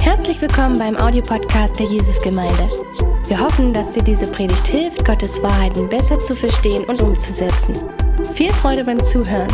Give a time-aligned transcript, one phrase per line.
[0.00, 2.68] Herzlich willkommen beim Audiopodcast der Jesusgemeinde.
[3.28, 7.74] Wir hoffen, dass dir diese Predigt hilft, Gottes Wahrheiten besser zu verstehen und umzusetzen.
[8.34, 9.46] Viel Freude beim Zuhören.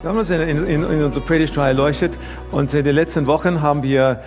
[0.00, 2.18] Wir haben uns in, in, in unsere Predigtreihe erleuchtet
[2.50, 4.24] und in den letzten Wochen haben wir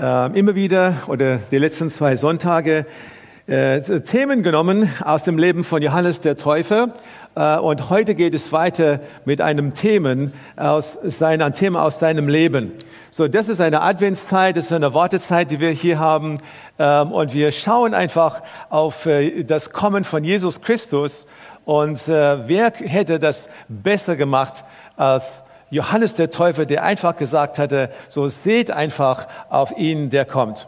[0.00, 2.86] äh, immer wieder oder die letzten zwei Sonntage
[3.46, 6.94] äh, Themen genommen aus dem Leben von Johannes der Täufer.
[7.34, 12.28] Äh, und heute geht es weiter mit einem Themen aus sein, ein Thema aus seinem
[12.28, 12.72] Leben.
[13.10, 16.38] So, das ist eine Adventszeit, das ist eine Wartezeit, die wir hier haben.
[16.78, 21.26] Ähm, und wir schauen einfach auf äh, das Kommen von Jesus Christus.
[21.64, 24.64] Und äh, wer hätte das besser gemacht
[24.96, 30.66] als Johannes der Täufer, der einfach gesagt hatte, so seht einfach auf ihn, der kommt.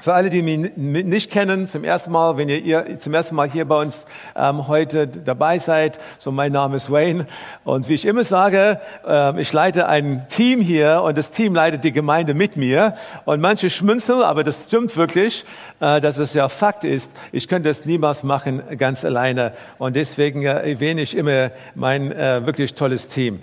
[0.00, 3.66] Für alle, die mich nicht kennen, zum ersten Mal, wenn ihr zum ersten Mal hier
[3.66, 7.26] bei uns ähm, heute dabei seid, so mein Name ist Wayne.
[7.64, 11.84] Und wie ich immer sage, äh, ich leite ein Team hier und das Team leitet
[11.84, 12.94] die Gemeinde mit mir.
[13.26, 15.44] Und manche schmunzeln, aber das stimmt wirklich,
[15.80, 19.52] äh, dass es ja Fakt ist, ich könnte das niemals machen ganz alleine.
[19.76, 23.42] Und deswegen äh, erwähne ich immer mein äh, wirklich tolles Team.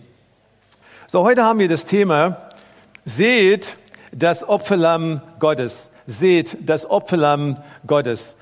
[1.06, 2.50] So, heute haben wir das Thema,
[3.06, 3.78] seht
[4.12, 8.38] das Opferlamm Gottes seht das Opferlamm Gottes.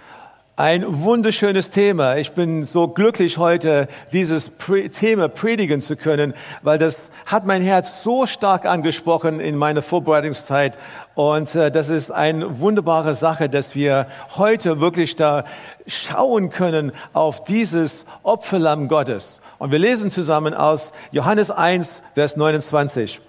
[0.57, 2.15] Ein wunderschönes Thema.
[2.15, 4.51] Ich bin so glücklich heute, dieses
[4.93, 10.77] Thema predigen zu können, weil das hat mein Herz so stark angesprochen in meiner Vorbereitungszeit.
[11.13, 15.43] Und äh, das ist eine wunderbare Sache, dass wir heute wirklich da
[15.87, 19.41] schauen können auf dieses Opferlamm Gottes.
[19.57, 23.19] Und wir lesen zusammen aus Johannes 1, Vers 29.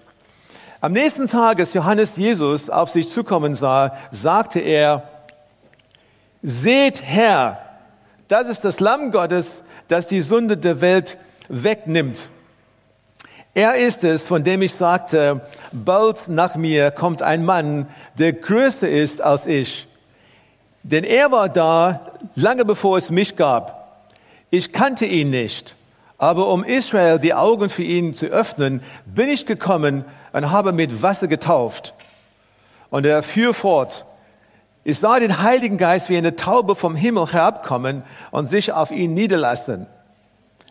[0.80, 5.04] Am nächsten Tag, als Johannes Jesus auf sich zukommen sah, sagte er,
[6.42, 7.58] Seht Herr,
[8.28, 11.16] das ist das Lamm Gottes, das die Sünde der Welt
[11.48, 12.28] wegnimmt.
[13.54, 15.40] Er ist es, von dem ich sagte,
[15.72, 17.88] bald nach mir kommt ein Mann,
[18.18, 19.86] der größer ist als ich.
[20.82, 24.04] Denn er war da, lange bevor es mich gab.
[24.50, 25.74] Ich kannte ihn nicht,
[26.18, 30.04] aber um Israel die Augen für ihn zu öffnen, bin ich gekommen,
[30.36, 31.94] und habe mit Wasser getauft.
[32.90, 34.04] Und er fuhr fort.
[34.84, 39.14] Ich sah den Heiligen Geist wie eine Taube vom Himmel herabkommen und sich auf ihn
[39.14, 39.86] niederlassen.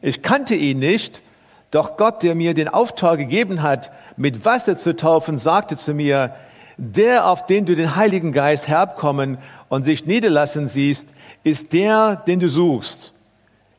[0.03, 1.23] Ich kannte ihn nicht,
[1.71, 6.35] doch Gott, der mir den Auftrag gegeben hat, mit Wasser zu taufen, sagte zu mir,
[6.77, 11.07] der, auf den du den Heiligen Geist herabkommen und sich niederlassen siehst,
[11.43, 13.14] ist der, den du suchst.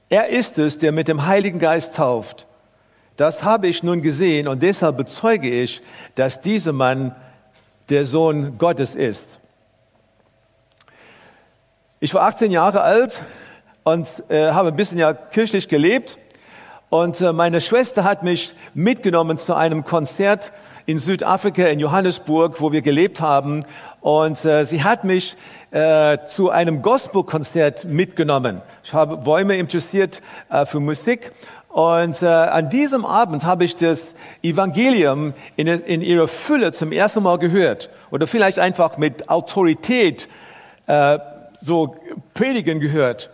[0.09, 2.47] Er ist es, der mit dem Heiligen Geist tauft.
[3.17, 5.83] Das habe ich nun gesehen und deshalb bezeuge ich,
[6.15, 7.17] dass dieser Mann
[7.89, 9.39] der Sohn Gottes ist.
[11.99, 13.22] Ich war 18 Jahre alt
[13.84, 16.19] und äh, habe ein bisschen ja kirchlich gelebt.
[16.88, 20.52] Und äh, meine Schwester hat mich mitgenommen zu einem Konzert
[20.86, 23.64] in Südafrika, in Johannesburg, wo wir gelebt haben.
[24.00, 25.36] Und äh, sie hat mich
[25.72, 28.62] äh, zu einem Gospelkonzert mitgenommen.
[28.84, 31.32] Ich habe, immer interessiert äh, für Musik
[31.76, 37.22] und äh, an diesem Abend habe ich das Evangelium in, in, ihrer Fülle zum ersten
[37.22, 37.91] Mal gehört.
[38.10, 40.26] Oder vielleicht einfach mit Autorität
[40.86, 41.19] äh,
[41.60, 41.94] so
[42.32, 43.28] predigen gehört.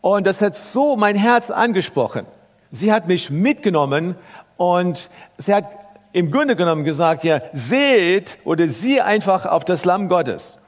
[0.00, 2.24] Und das hat so mein Herz angesprochen.
[2.72, 4.14] Sie hat mich mitgenommen
[4.56, 5.08] und
[5.38, 5.64] sie hat
[6.12, 10.58] im Grunde genommen gesagt, ja, seht oder sieh einfach auf das Lamm Gottes.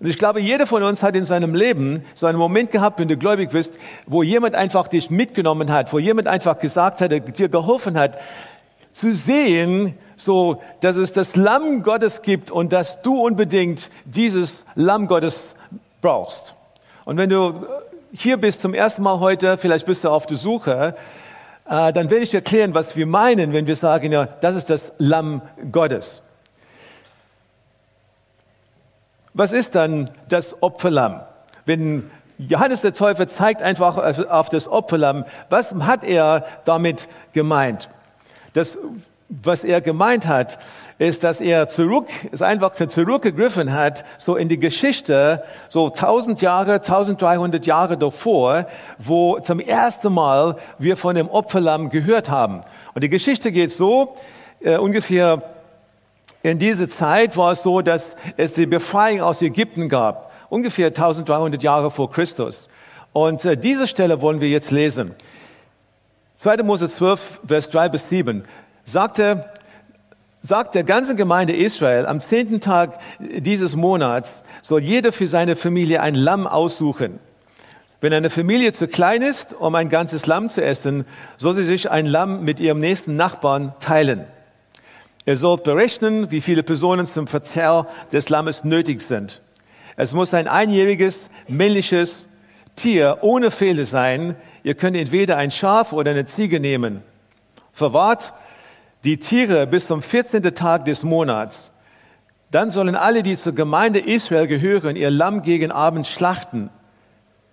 [0.00, 3.08] Und ich glaube, jeder von uns hat in seinem Leben so einen Moment gehabt, wenn
[3.08, 3.74] du gläubig bist,
[4.06, 8.18] wo jemand einfach dich mitgenommen hat, wo jemand einfach gesagt hat, dir geholfen hat,
[8.92, 15.08] zu sehen, so, dass es das Lamm Gottes gibt und dass du unbedingt dieses Lamm
[15.08, 15.54] Gottes
[16.00, 16.54] brauchst.
[17.04, 17.66] Und wenn du
[18.12, 20.94] hier bist zum ersten Mal heute, vielleicht bist du auf der Suche,
[21.68, 24.70] äh, dann werde ich dir erklären, was wir meinen, wenn wir sagen, ja, das ist
[24.70, 26.22] das Lamm Gottes.
[29.34, 31.20] Was ist dann das Opferlamm?
[31.64, 33.96] Wenn Johannes der Täufer zeigt einfach
[34.28, 37.88] auf das Opferlamm, was hat er damit gemeint?
[38.54, 38.78] Das,
[39.28, 40.58] was er gemeint hat,
[40.98, 46.74] ist, dass er zurück, ist einfach zurückgegriffen hat, so in die Geschichte, so 1000 Jahre,
[46.74, 48.66] 1300 Jahre davor,
[48.98, 52.62] wo zum ersten Mal wir von dem Opferlamm gehört haben.
[52.94, 54.14] Und die Geschichte geht so,
[54.60, 55.42] äh, ungefähr
[56.42, 61.62] in dieser Zeit war es so, dass es die Befreiung aus Ägypten gab, ungefähr 1300
[61.62, 62.68] Jahre vor Christus.
[63.12, 65.14] Und äh, diese Stelle wollen wir jetzt lesen.
[66.36, 66.58] 2.
[66.58, 68.44] Mose 12, Vers 3 bis 7
[68.90, 69.44] sagte,
[70.40, 76.00] sagt der ganzen Gemeinde Israel, am zehnten Tag dieses Monats soll jeder für seine Familie
[76.00, 77.18] ein Lamm aussuchen.
[78.00, 81.04] Wenn eine Familie zu klein ist, um ein ganzes Lamm zu essen,
[81.36, 84.24] soll sie sich ein Lamm mit ihrem nächsten Nachbarn teilen.
[85.26, 89.40] Ihr sollt berechnen, wie viele Personen zum Verzehr des Lammes nötig sind.
[89.96, 92.28] Es muss ein einjähriges, männliches
[92.76, 94.36] Tier ohne Fehler sein.
[94.62, 97.02] Ihr könnt entweder ein Schaf oder eine Ziege nehmen.
[97.72, 98.32] Verwahrt
[99.04, 100.42] die Tiere bis zum 14.
[100.54, 101.70] Tag des Monats.
[102.50, 106.70] Dann sollen alle, die zur Gemeinde Israel gehören, ihr Lamm gegen Abend schlachten.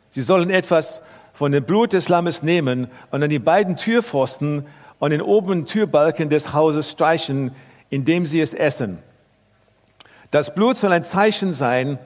[0.10, 1.02] Sie sollen etwas
[1.34, 4.66] von dem Blut des Lammes nehmen und an die beiden Türpfosten
[5.00, 7.52] und den oberen Türbalken des Hauses streichen,
[7.90, 9.00] indem sie es essen.
[10.32, 12.00] Das Blut soll ein Zeichen sein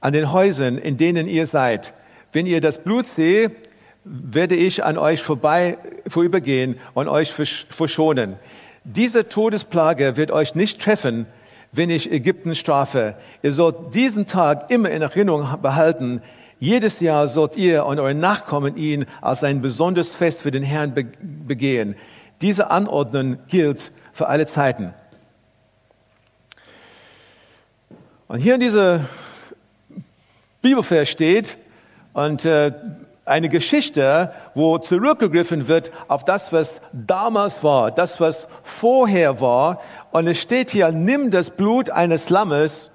[0.00, 1.94] an den Häusern, in denen ihr seid.
[2.32, 3.52] Wenn ihr das Blut seht,
[4.04, 8.36] werde ich an euch vorbei, vorübergehen und euch verschonen.
[8.84, 11.26] Diese Todesplage wird euch nicht treffen,
[11.70, 13.14] wenn ich Ägypten strafe.
[13.42, 16.20] Ihr sollt diesen Tag immer in Erinnerung behalten,
[16.58, 20.94] jedes Jahr sollt ihr und eure Nachkommen ihn als ein besonderes Fest für den Herrn
[21.44, 21.96] begehen.
[22.40, 24.94] Diese Anordnung gilt für alle Zeiten.
[28.28, 29.06] Und hier in dieser
[30.60, 31.56] Bibelvers steht,
[32.12, 32.72] und äh,
[33.24, 39.80] eine Geschichte, wo zurückgegriffen wird auf das, was damals war, das, was vorher war.
[40.10, 42.90] Und es steht hier, nimm das Blut eines Lammes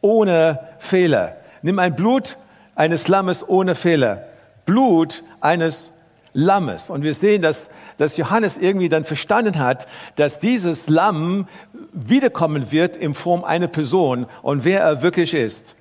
[0.00, 1.36] ohne Fehler.
[1.62, 2.38] Nimm ein Blut
[2.74, 4.24] eines Lammes ohne Fehler.
[4.64, 5.92] Blut eines
[6.32, 6.88] Lammes.
[6.88, 7.68] Und wir sehen, dass,
[7.98, 9.86] dass Johannes irgendwie dann verstanden hat,
[10.16, 11.46] dass dieses Lamm
[11.92, 15.74] wiederkommen wird in Form einer Person und wer er wirklich ist.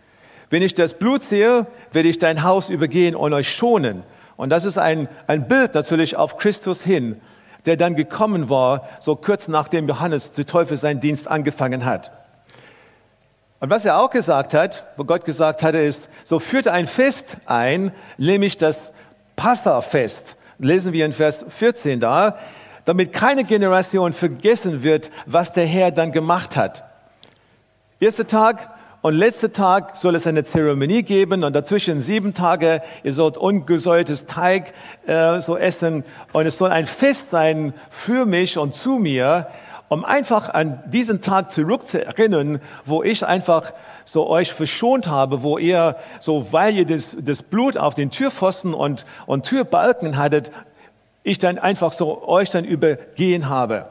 [0.50, 4.04] Wenn ich das Blut sehe, werde ich dein Haus übergehen und euch schonen.
[4.38, 7.20] Und das ist ein, ein Bild natürlich auf Christus hin,
[7.66, 12.12] der dann gekommen war, so kurz nachdem Johannes der Teufel seinen Dienst angefangen hat.
[13.60, 17.38] Und was er auch gesagt hat, wo Gott gesagt hatte, ist, so führte ein Fest
[17.46, 18.94] ein, nämlich das
[19.36, 20.36] Passafest.
[20.60, 22.38] Lesen wir in Vers 14 da,
[22.86, 26.84] damit keine Generation vergessen wird, was der Herr dann gemacht hat.
[28.00, 28.77] Erster Tag
[29.08, 34.26] und letzter Tag soll es eine Zeremonie geben und dazwischen sieben Tage, ihr sollt ungesäuertes
[34.26, 34.74] Teig
[35.06, 39.48] äh, so essen und es soll ein Fest sein für mich und zu mir
[39.88, 43.72] um einfach an diesen Tag zurückzuerinnern, wo ich einfach
[44.04, 48.74] so euch verschont habe, wo ihr so, weil ihr das, das Blut auf den Türpfosten
[48.74, 50.52] und, und Türbalken hattet,
[51.24, 53.86] ich dann einfach so euch dann übergehen habe.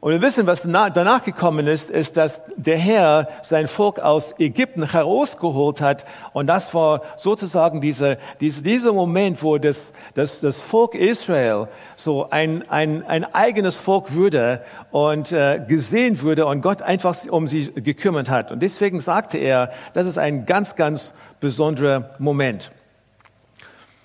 [0.00, 4.92] Und wir wissen, was danach gekommen ist, ist, dass der Herr sein Volk aus Ägypten
[4.92, 6.04] herausgeholt hat.
[6.32, 11.66] Und das war sozusagen diese, diese, dieser Moment, wo das, das, das Volk Israel
[11.96, 14.62] so ein, ein, ein eigenes Volk würde
[14.92, 18.52] und äh, gesehen würde und Gott einfach um sie gekümmert hat.
[18.52, 22.70] Und deswegen sagte er, das ist ein ganz, ganz besonderer Moment.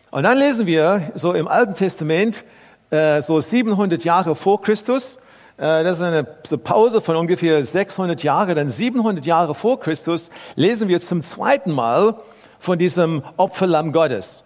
[0.09, 2.43] Und dann lesen wir so im Alten Testament,
[2.89, 5.19] äh, so 700 Jahre vor Christus,
[5.57, 10.99] das ist eine Pause von ungefähr 600 Jahren, dann 700 Jahre vor Christus, lesen wir
[10.99, 12.15] zum zweiten Mal
[12.59, 14.43] von diesem Opferlamm Gottes.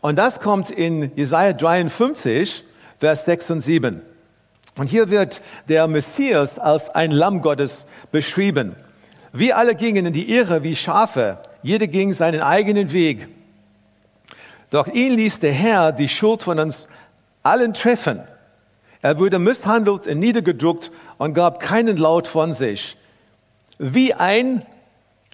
[0.00, 2.64] Und das kommt in Jesaja 53,
[2.98, 4.02] Vers 6 und 7.
[4.76, 8.76] Und hier wird der Messias als ein Lamm Gottes beschrieben.
[9.32, 13.28] Wir alle gingen in die Irre wie Schafe, jeder ging seinen eigenen Weg.
[14.70, 16.88] Doch ihn ließ der Herr die Schuld von uns
[17.42, 18.22] allen treffen.
[19.00, 22.96] Er wurde misshandelt und niedergedrückt und gab keinen Laut von sich.
[23.78, 24.64] Wie ein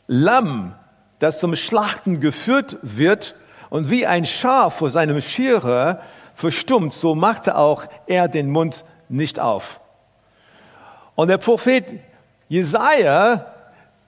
[0.06, 0.74] Lamm,
[1.18, 3.34] das zum Schlachten geführt wird
[3.70, 6.00] und wie ein Schaf vor seinem Scherer
[6.34, 9.80] verstummt, so machte auch er den Mund nicht auf.
[11.14, 11.86] Und der Prophet
[12.48, 13.46] Jesaja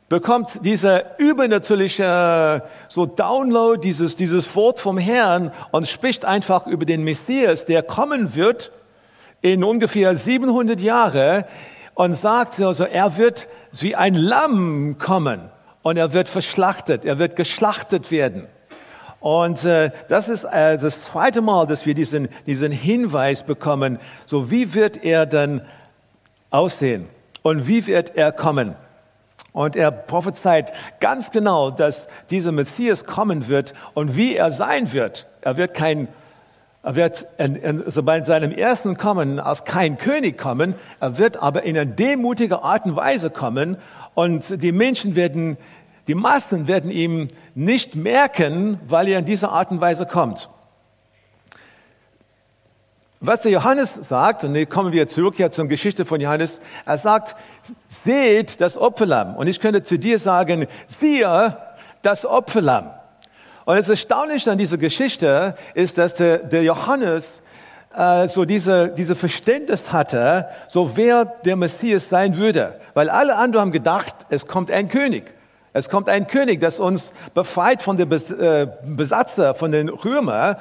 [0.08, 7.02] bekommt dieser übernatürliche so Download, dieses, dieses Wort vom Herrn und spricht einfach über den
[7.02, 8.70] Messias, der kommen wird
[9.40, 11.47] in ungefähr 700 Jahre
[11.95, 13.47] und sagt also, er wird
[13.81, 15.40] wie ein Lamm kommen
[15.83, 18.47] und er wird verschlachtet, er wird geschlachtet werden.
[19.21, 24.50] Und äh, das ist äh, das zweite Mal, dass wir diesen, diesen Hinweis bekommen, so
[24.50, 25.62] wie wird er dann
[26.50, 27.09] aussehen
[27.43, 28.75] und wie wird er kommen.
[29.52, 35.26] Und er prophezeit ganz genau, dass dieser Messias kommen wird und wie er sein wird.
[35.40, 36.09] Er wird kein
[36.87, 41.64] er wird in, in, bei seinem ersten Kommen als kein König kommen, er wird aber
[41.64, 43.76] in einer demutigen Art und Weise kommen
[44.14, 45.57] und die Menschen werden,
[46.07, 47.26] die Massen werden ihm
[47.57, 50.49] nicht merken, weil er in dieser Art und Weise kommt.
[53.19, 56.99] Was der Johannes sagt, und hier kommen wir zurück ja zur Geschichte von Johannes, er
[56.99, 57.35] sagt,
[57.88, 59.35] seht das Opferlamm.
[59.35, 61.57] Und ich könnte zu dir sagen, siehe
[62.02, 62.93] das Opferlamm.
[63.66, 67.42] Und das Erstaunliche an dieser Geschichte ist, dass der, der Johannes
[67.96, 72.78] äh, so diese, diese Verständnis hatte, so wer der Messias sein würde.
[72.94, 75.35] Weil alle anderen haben gedacht, es kommt ein König.
[75.73, 80.56] Es kommt ein König, das uns befreit von dem äh, Besatzer, von den Römern.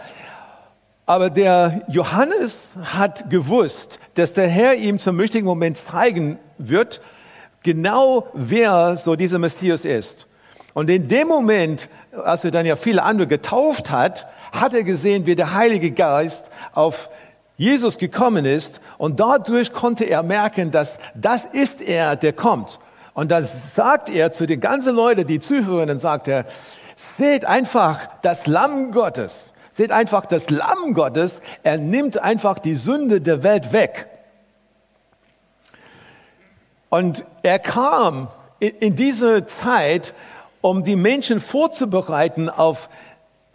[1.06, 7.02] Aber der Johannes hat gewusst, dass der Herr ihm zum richtigen Moment zeigen wird,
[7.62, 10.26] genau wer so dieser Messias ist.
[10.76, 15.26] Und in dem Moment, als er dann ja viele andere getauft hat, hat er gesehen,
[15.26, 17.10] wie der Heilige Geist auf
[17.56, 22.80] Jesus gekommen ist und dadurch konnte er merken, dass das ist er, der kommt.
[23.14, 26.44] Und da sagt er zu den ganzen Leuten, die zuhören, dann sagt er,
[27.18, 29.54] seht einfach das Lamm Gottes.
[29.70, 31.40] Seht einfach das Lamm Gottes.
[31.64, 34.10] Er nimmt einfach die Sünde der Welt weg.
[36.90, 38.28] Und er kam
[38.60, 40.14] in diese Zeit,
[40.66, 42.90] um die Menschen vorzubereiten auf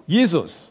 [0.06, 0.70] Jesus.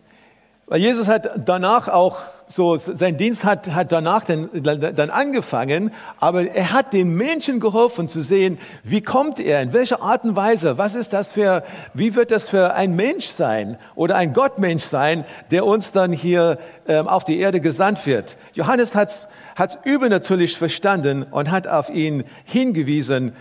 [0.68, 6.50] Weil Jesus hat danach auch so, sein Dienst hat, hat danach dann, dann angefangen, aber
[6.50, 10.78] er hat den Menschen geholfen zu sehen, wie kommt er, in welcher Art und Weise,
[10.78, 15.26] was ist das für, wie wird das für ein Mensch sein oder ein Gottmensch sein,
[15.52, 18.38] der uns dann hier ähm, auf die Erde gesandt wird.
[18.54, 19.28] Johannes hat
[19.58, 23.36] es übernatürlich verstanden und hat auf ihn hingewiesen.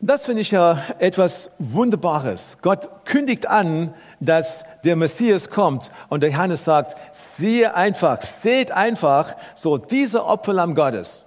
[0.00, 2.58] Das finde ich ja etwas Wunderbares.
[2.62, 6.96] Gott kündigt an, dass der Messias kommt und der Johannes sagt,
[7.36, 11.24] siehe einfach, seht einfach, so diese Opferlamm Gottes.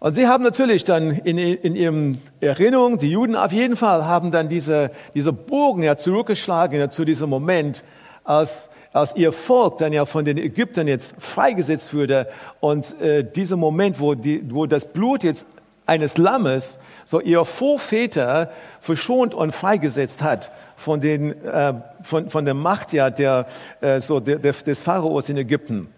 [0.00, 4.30] Und sie haben natürlich dann in, in ihrem Erinnerung, die Juden auf jeden Fall, haben
[4.30, 7.84] dann diese, diese Bogen ja zurückgeschlagen ja, zu diesem Moment,
[8.22, 12.28] als, als ihr Volk dann ja von den Ägyptern jetzt freigesetzt wurde
[12.60, 15.46] und äh, dieser Moment, wo, die, wo das Blut jetzt
[15.86, 18.50] eines Lammes so ihr Vorväter
[18.80, 23.46] verschont und freigesetzt hat von, den, äh, von, von der Macht ja, der,
[23.80, 25.88] äh, so der, der, des Pharaos in Ägypten.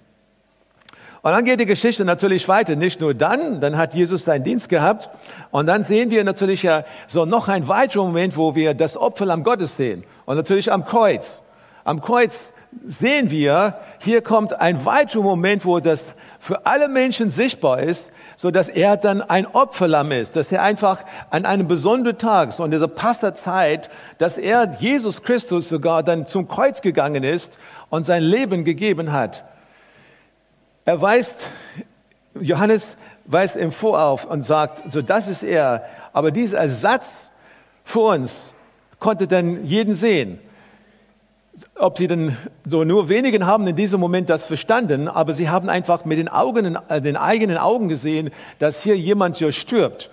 [1.22, 2.76] Und dann geht die Geschichte natürlich weiter.
[2.76, 5.10] Nicht nur dann, dann hat Jesus seinen Dienst gehabt.
[5.50, 9.28] Und dann sehen wir natürlich ja so noch ein weiterer Moment, wo wir das Opfer
[9.30, 10.04] am Gottes sehen.
[10.24, 11.42] Und natürlich am Kreuz.
[11.82, 12.52] Am Kreuz
[12.84, 18.50] sehen wir, hier kommt ein weiterer Moment, wo das für alle Menschen sichtbar ist, so
[18.50, 22.70] dass er dann ein Opferlamm ist, dass er einfach an einem besonderen Tag, so in
[22.70, 28.64] dieser Passerzeit, dass er Jesus Christus sogar dann zum Kreuz gegangen ist und sein Leben
[28.64, 29.44] gegeben hat.
[30.84, 31.46] Er weist,
[32.38, 35.84] Johannes weist ihm vorauf und sagt, so das ist er.
[36.12, 37.30] Aber dieser Ersatz
[37.84, 38.52] für uns
[39.00, 40.38] konnte dann jeden sehen
[41.74, 45.68] ob sie denn so nur wenigen haben in diesem Moment das verstanden, aber sie haben
[45.68, 50.10] einfach mit den Augen, äh, den eigenen Augen gesehen, dass hier jemand hier stirbt.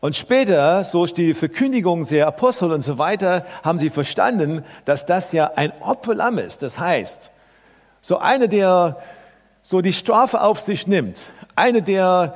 [0.00, 5.32] Und später, durch die Verkündigung der Apostel und so weiter, haben sie verstanden, dass das
[5.32, 6.62] ja ein Opferlamm ist.
[6.62, 7.30] Das heißt,
[8.00, 8.98] so einer, der
[9.62, 12.34] so die Strafe auf sich nimmt, einer, der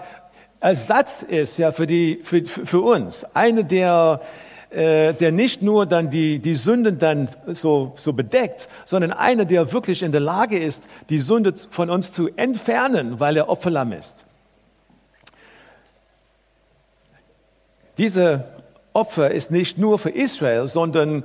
[0.58, 4.20] Ersatz ist ja für, die, für, für uns, einer, der
[4.75, 9.73] äh, der nicht nur dann die, die Sünden dann so, so bedeckt, sondern einer, der
[9.73, 14.25] wirklich in der Lage ist, die Sünde von uns zu entfernen, weil er Opferlamm ist.
[17.99, 18.45] Diese
[18.95, 21.25] Opfer ist nicht nur für Israel, sondern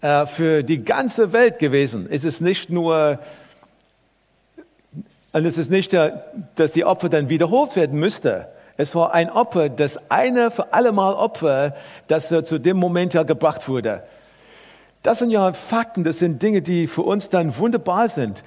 [0.00, 2.06] äh, für die ganze Welt gewesen.
[2.10, 3.18] Es ist nicht nur,
[5.32, 9.68] und es ist nicht, dass die Opfer dann wiederholt werden müsste, es war ein Opfer,
[9.68, 11.74] das eine für allemal Opfer,
[12.08, 14.02] das zu dem Moment ja gebracht wurde.
[15.02, 18.42] Das sind ja Fakten, das sind Dinge, die für uns dann wunderbar sind.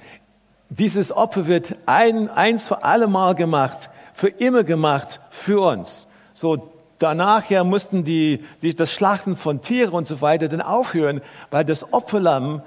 [0.68, 6.06] Dieses Opfer wird ein, eins für allemal gemacht, für immer gemacht, für uns.
[6.32, 11.22] So, danach ja mussten die, die, das Schlachten von Tieren und so weiter dann aufhören,
[11.50, 12.62] weil das Opferlamm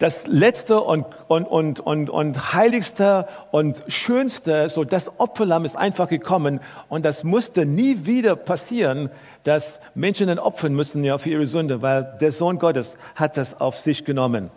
[0.00, 6.08] das letzte und, und, und, und, und heiligste und schönste, so das Opferlamm ist einfach
[6.08, 9.10] gekommen und das musste nie wieder passieren,
[9.44, 13.60] dass Menschen dann opfern müssen ja für ihre Sünde, weil der Sohn Gottes hat das
[13.60, 14.50] auf sich genommen.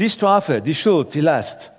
[0.00, 1.70] Die Strafe, die Schuld, die Last.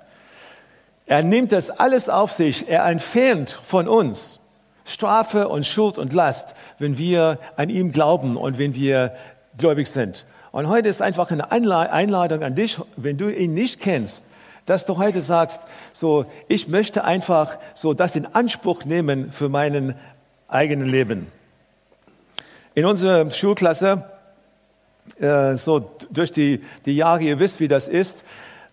[1.06, 2.70] Er nimmt das alles auf sich.
[2.70, 4.40] Er entfernt von uns
[4.86, 9.14] Strafe und Schuld und Last, wenn wir an ihm glauben und wenn wir
[9.58, 10.26] gläubig sind.
[10.54, 14.22] Und heute ist einfach eine Einladung an dich, wenn du ihn nicht kennst,
[14.68, 15.62] dass du heute sagst,
[15.94, 19.96] so, ich möchte einfach so das in Anspruch nehmen für meinen
[20.48, 21.26] eigenen Leben.
[22.76, 24.04] In unserer Schulklasse,
[25.20, 28.24] äh, so durch die, die Jahre, ihr wisst, wie das ist,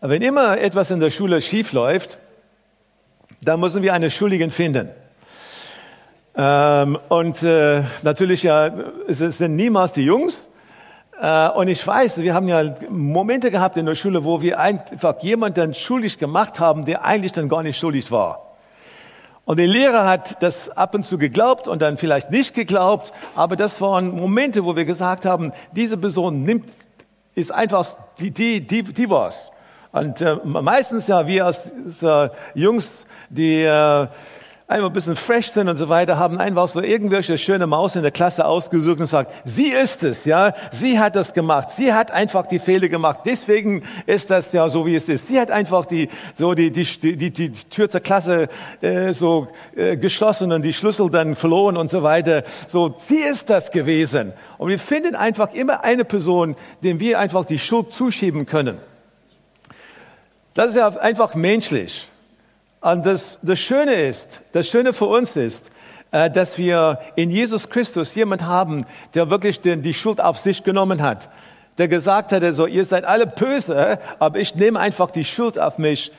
[0.03, 2.19] wenn immer etwas in der Schule schief läuft,
[3.41, 4.91] dann müssen wir einen Schuldigen finden.
[6.37, 8.71] Ähm, und äh, natürlich ja,
[9.09, 10.50] es sind niemals die Jungs,
[11.21, 15.75] und ich weiß, wir haben ja Momente gehabt in der Schule, wo wir einfach jemanden
[15.75, 18.51] schuldig gemacht haben, der eigentlich dann gar nicht schuldig war.
[19.45, 23.57] Und der Lehrer hat das ab und zu geglaubt und dann vielleicht nicht geglaubt, aber
[23.57, 26.69] das waren Momente, wo wir gesagt haben, diese Person nimmt,
[27.35, 29.51] ist einfach, die, die, die, die war's.
[29.93, 31.73] Und äh, meistens ja, wir als
[32.03, 34.07] äh, Jungs, die äh,
[34.71, 38.03] einfach ein bisschen fresh sind und so weiter, haben einfach so irgendwelche schöne Maus in
[38.03, 42.13] der Klasse ausgesucht und sagt, sie ist es, ja, sie hat das gemacht, sie hat
[42.13, 45.27] einfach die Fehler gemacht, deswegen ist das ja so, wie es ist.
[45.27, 46.85] Sie hat einfach die, so die, die,
[47.17, 48.49] die, die Tür zur Klasse
[48.81, 52.45] äh, so äh, geschlossen und die Schlüssel dann verloren und so weiter.
[52.69, 54.33] So, sie ist das gewesen.
[54.57, 58.79] Und wir finden einfach immer eine Person, dem wir einfach die Schuld zuschieben können.
[60.55, 62.09] Das ist ja einfach menschlich.
[62.81, 65.71] Und das, das Schöne ist, das Schöne für uns ist,
[66.13, 68.85] äh, dass wir in Jesus Christus jemand haben,
[69.15, 71.29] der wirklich die Schuld auf sich genommen hat.
[71.79, 75.79] Der gesagt hat, so, ihr seid alle böse, aber ich nehme einfach die Schuld auf
[75.79, 76.13] mich.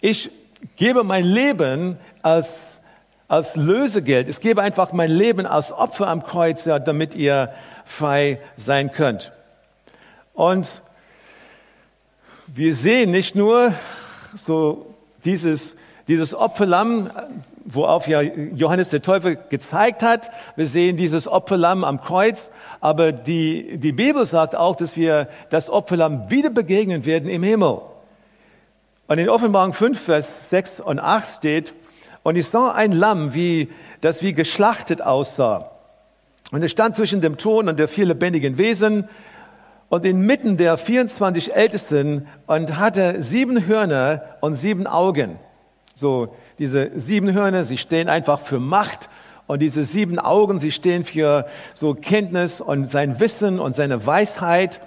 [0.00, 0.30] Ich
[0.76, 2.78] gebe mein Leben als,
[3.26, 4.28] als Lösegeld.
[4.28, 7.52] Ich gebe einfach mein Leben als Opfer am Kreuz, damit ihr
[7.84, 9.32] frei sein könnt.
[10.34, 10.82] Und
[12.48, 13.72] wir sehen nicht nur
[14.34, 14.94] so
[15.24, 15.77] dieses
[16.08, 17.10] dieses Opferlamm,
[17.64, 22.50] worauf ja Johannes der Täufer gezeigt hat, wir sehen dieses Opferlamm am Kreuz,
[22.80, 27.82] aber die, die Bibel sagt auch, dass wir das Opferlamm wieder begegnen werden im Himmel.
[29.06, 31.74] Und in Offenbarung 5, Vers 6 und 8 steht,
[32.22, 33.68] und ich sah ein Lamm, wie,
[34.00, 35.70] das wie geschlachtet aussah.
[36.50, 39.08] Und es stand zwischen dem Thron und der vier lebendigen Wesen
[39.88, 45.38] und inmitten der 24 Ältesten und hatte sieben Hörner und sieben Augen.
[45.98, 46.28] So,
[46.60, 49.08] diese sieben Hörner, sie stehen einfach für Macht.
[49.48, 54.80] Und diese sieben Augen, sie stehen für so Kenntnis und sein Wissen und seine Weisheit.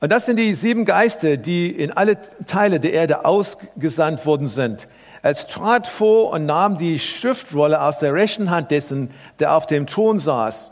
[0.00, 2.16] Und das sind die sieben Geister, die in alle
[2.46, 4.88] Teile der Erde ausgesandt worden sind.
[5.20, 9.86] Es trat vor und nahm die Schriftrolle aus der rechten Hand dessen, der auf dem
[9.86, 10.70] Thron saß.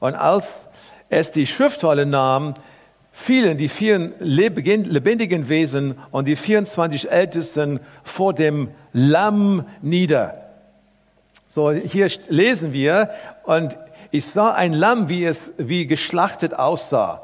[0.00, 0.66] Und als
[1.08, 2.52] es die Schriftrolle nahm,
[3.16, 10.34] fielen die vier lebendigen Wesen und die 24 Ältesten vor dem Lamm nieder.
[11.46, 13.10] So, hier lesen wir,
[13.44, 13.78] und
[14.10, 17.22] ich sah ein Lamm, wie es wie geschlachtet aussah.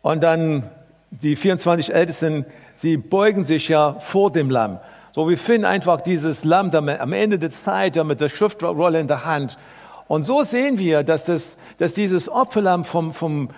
[0.00, 0.70] Und dann
[1.10, 4.78] die 24 Ältesten, sie beugen sich ja vor dem Lamm.
[5.10, 9.24] So, wir finden einfach dieses Lamm am Ende der Zeit mit der Schriftrolle in der
[9.24, 9.58] Hand.
[10.06, 13.48] Und so sehen wir, dass, das, dass dieses Opferlamm vom, vom,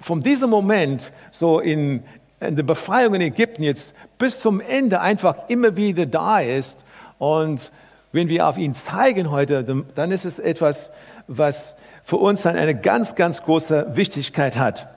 [0.00, 2.02] von diesem Moment so in,
[2.40, 6.78] in der Befreiung in Ägypten jetzt bis zum Ende einfach immer wieder da ist.
[7.18, 7.70] Und
[8.12, 10.90] wenn wir auf ihn zeigen heute, dann ist es etwas,
[11.28, 14.88] was für uns dann eine ganz, ganz große Wichtigkeit hat.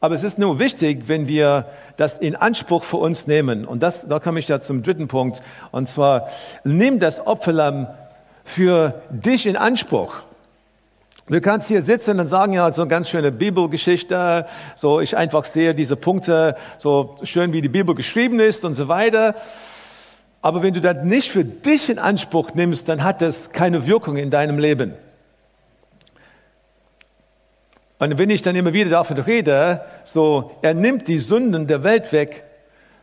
[0.00, 1.64] Aber es ist nur wichtig, wenn wir
[1.96, 3.64] das in Anspruch für uns nehmen.
[3.64, 5.42] Und das, da komme ich ja zum dritten Punkt.
[5.72, 6.28] Und zwar,
[6.62, 7.86] nimm das Opferlamm
[8.44, 10.16] für dich in Anspruch.
[11.26, 15.46] Du kannst hier sitzen und sagen, ja, so eine ganz schöne Bibelgeschichte, so ich einfach
[15.46, 19.34] sehe diese Punkte, so schön wie die Bibel geschrieben ist und so weiter.
[20.42, 24.18] Aber wenn du das nicht für dich in Anspruch nimmst, dann hat das keine Wirkung
[24.18, 24.92] in deinem Leben.
[27.98, 32.12] Und wenn ich dann immer wieder davon rede, so, er nimmt die Sünden der Welt
[32.12, 32.44] weg,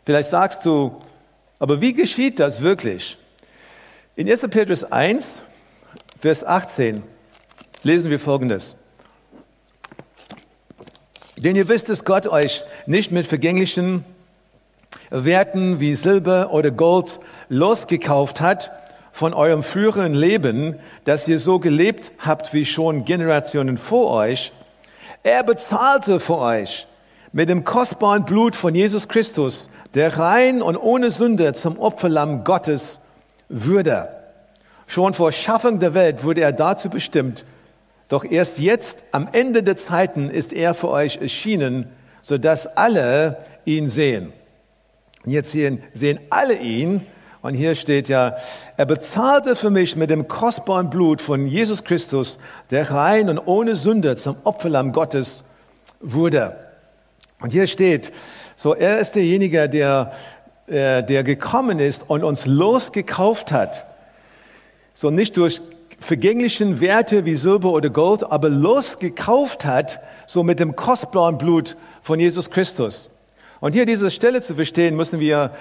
[0.05, 1.01] vielleicht sagst du,
[1.57, 3.17] aber wie geschieht das wirklich?
[4.15, 4.47] In 1.
[4.49, 5.39] Petrus 1,
[6.19, 7.01] Vers 18
[7.83, 8.75] lesen wir Folgendes.
[11.37, 14.05] Denn ihr wisst, dass Gott euch nicht mit vergänglichen
[15.09, 18.71] Werten wie Silber oder Gold losgekauft hat
[19.11, 24.51] von eurem früheren Leben, dass ihr so gelebt habt wie schon Generationen vor euch.
[25.23, 26.87] Er bezahlte für euch
[27.33, 32.99] mit dem kostbaren Blut von Jesus Christus, der rein und ohne Sünde zum Opferlamm Gottes
[33.49, 34.09] würde.
[34.87, 37.45] Schon vor Schaffung der Welt wurde er dazu bestimmt,
[38.11, 41.85] doch erst jetzt, am Ende der Zeiten, ist er für euch erschienen,
[42.21, 44.33] sodass alle ihn sehen.
[45.25, 47.05] Und jetzt sehen, sehen alle ihn.
[47.41, 48.35] Und hier steht ja,
[48.75, 52.37] er bezahlte für mich mit dem kostbaren Blut von Jesus Christus,
[52.69, 55.45] der rein und ohne Sünde zum Opferlamm Gottes
[56.01, 56.57] wurde.
[57.39, 58.11] Und hier steht,
[58.57, 60.11] so er ist derjenige, der,
[60.67, 63.85] äh, der gekommen ist und uns losgekauft hat.
[64.93, 65.61] So nicht durch
[66.01, 72.19] vergänglichen Werte wie Silber oder Gold, aber losgekauft hat, so mit dem kostbaren Blut von
[72.19, 73.09] Jesus Christus.
[73.61, 75.51] Und hier diese Stelle zu verstehen, müssen wir,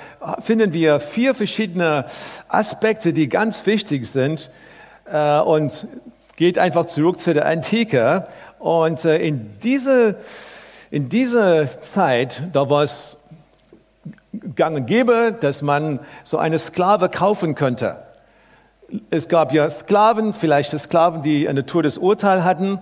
[0.40, 2.06] finden wir vier verschiedene
[2.48, 4.50] Aspekte, die ganz wichtig sind.
[5.04, 5.86] Äh, und
[6.36, 8.26] geht einfach zurück zu der Antike.
[8.58, 10.16] Und äh, in diese,
[10.90, 13.18] in dieser Zeit, da war es
[14.54, 17.96] gang und gäbe, dass man so eine Sklave kaufen könnte.
[19.10, 22.78] Es gab ja Sklaven, vielleicht Sklaven, die eine Todesurteil hatten.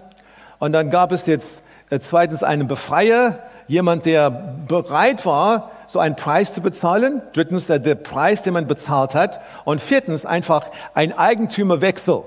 [0.59, 6.16] Und dann gab es jetzt äh, zweitens einen Befreier, jemand, der bereit war, so einen
[6.16, 7.23] Preis zu bezahlen.
[7.33, 9.40] Drittens der, der Preis, den man bezahlt hat.
[9.64, 12.23] Und viertens einfach ein Eigentümerwechsel.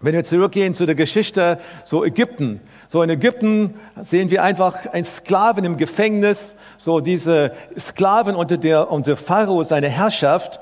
[0.00, 5.04] Wenn wir zurückgehen zu der Geschichte so Ägypten, so in Ägypten sehen wir einfach einen
[5.04, 10.60] Sklaven im Gefängnis, so diese Sklaven unter der unter Pharao seine Herrschaft.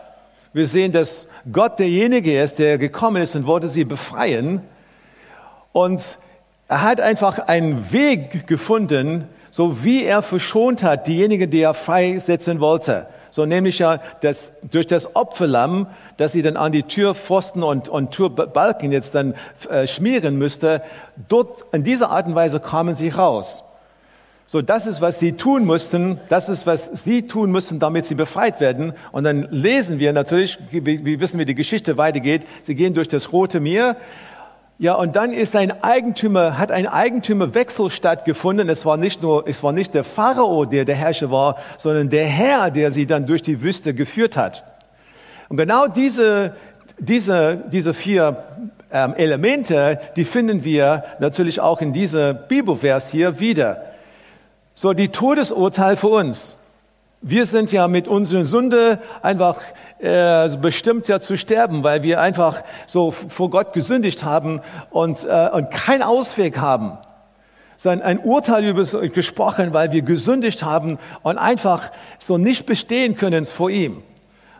[0.54, 4.60] Wir sehen, dass Gott derjenige ist, der gekommen ist und wollte sie befreien.
[5.72, 6.16] Und
[6.68, 12.60] er hat einfach einen Weg gefunden, so wie er verschont hat, diejenigen, die er freisetzen
[12.60, 13.08] wollte.
[13.30, 15.88] So nämlich ja das, durch das Opferlamm,
[16.18, 19.34] das sie dann an die Türpfosten und, und Türbalken jetzt dann
[19.68, 20.82] äh, schmieren müsste.
[21.28, 23.64] Dort, in dieser Art und Weise kamen sie raus.
[24.46, 26.20] So, das ist, was sie tun mussten.
[26.28, 28.92] Das ist, was sie tun mussten, damit sie befreit werden.
[29.10, 32.46] Und dann lesen wir natürlich, wie, wissen wir, die Geschichte weitergeht.
[32.62, 33.96] Sie gehen durch das Rote Meer.
[34.78, 38.68] Ja, und dann ist ein Eigentümer, hat ein Eigentümerwechsel stattgefunden.
[38.68, 42.26] Es war nicht nur, es war nicht der Pharao, der der Herrscher war, sondern der
[42.26, 44.64] Herr, der sie dann durch die Wüste geführt hat.
[45.48, 46.54] Und genau diese,
[46.98, 48.44] diese, diese vier
[48.92, 53.93] ähm, Elemente, die finden wir natürlich auch in dieser Bibelvers hier wieder.
[54.76, 56.56] So, die Todesurteil für uns.
[57.22, 59.62] Wir sind ja mit unserer Sünde einfach
[60.00, 64.60] äh, bestimmt ja zu sterben, weil wir einfach so vor Gott gesündigt haben
[64.90, 66.98] und, äh, und keinen Ausweg haben.
[67.76, 73.46] Sondern ein Urteil über gesprochen, weil wir gesündigt haben und einfach so nicht bestehen können
[73.46, 74.02] vor ihm.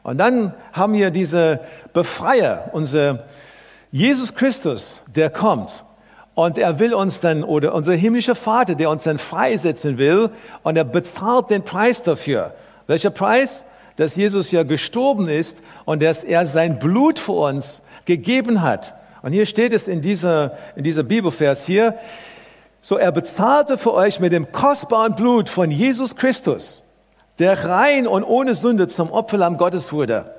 [0.04, 1.58] Und dann haben wir diese
[1.92, 3.24] Befreier, unser
[3.90, 5.82] Jesus Christus, der kommt.
[6.34, 10.30] Und er will uns dann, oder unser himmlischer Vater, der uns dann freisetzen will,
[10.62, 12.54] und er bezahlt den Preis dafür.
[12.86, 13.64] Welcher Preis?
[13.96, 18.94] Dass Jesus ja gestorben ist und dass er sein Blut für uns gegeben hat.
[19.22, 21.94] Und hier steht es in dieser, in dieser Bibelvers hier,
[22.80, 26.82] so er bezahlte für euch mit dem kostbaren Blut von Jesus Christus,
[27.38, 30.34] der rein und ohne Sünde zum Opferlamm Gottes wurde.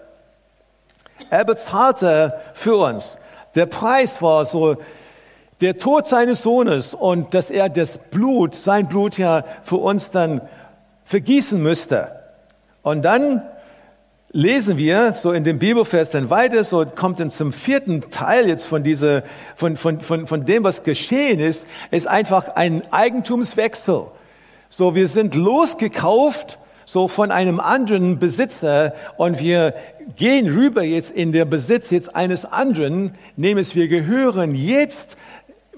[1.30, 3.18] Er bezahlte für uns.
[3.56, 4.78] Der Preis war so
[5.62, 10.42] der Tod seines Sohnes und dass er das Blut, sein Blut ja für uns dann
[11.06, 12.12] vergießen müsste.
[12.82, 13.42] Und dann
[14.32, 18.66] lesen wir so in dem Bibelvers dann weiter, so kommt dann zum vierten Teil jetzt
[18.66, 19.24] von, dieser,
[19.56, 24.08] von, von, von, von dem, was geschehen ist, ist einfach ein Eigentumswechsel.
[24.68, 29.74] So, wir sind losgekauft, so von einem anderen Besitzer und wir
[30.18, 35.16] gehen rüber jetzt in den Besitz jetzt eines anderen, nämlich wir gehören jetzt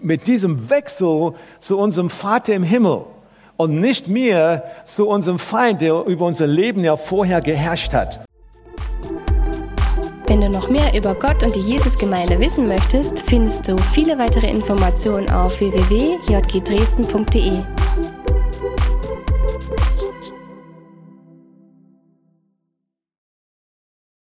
[0.02, 3.04] mit diesem Wechsel zu unserem Vater im Himmel
[3.58, 8.22] und nicht mehr zu unserem Feind, der über unser Leben ja vorher geherrscht hat.
[10.28, 14.50] Wenn du noch mehr über Gott und die Jesusgemeinde wissen möchtest, findest du viele weitere
[14.50, 17.64] Informationen auf www.jgdresden.de.